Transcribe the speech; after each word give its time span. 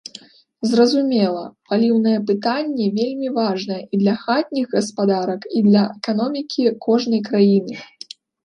Зразумела, 0.69 1.43
паліўнае 1.73 2.13
пытанне 2.29 2.87
вельмі 2.97 3.27
важнае 3.37 3.79
і 3.83 3.95
для 4.05 4.15
хатніх 4.23 4.65
гаспадарак, 4.75 5.41
і 5.61 5.63
для 5.69 5.81
эканомікі 6.03 6.69
кожнай 6.87 7.21
краіны. 7.31 7.75